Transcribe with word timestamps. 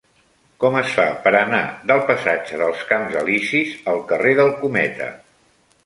Com 0.61 0.77
es 0.79 0.93
fa 0.99 1.05
per 1.27 1.33
anar 1.41 1.59
del 1.93 2.01
passatge 2.09 2.59
dels 2.65 2.83
Camps 2.93 3.21
Elisis 3.25 3.79
al 3.95 4.05
carrer 4.13 4.37
del 4.43 4.55
Cometa? 4.65 5.17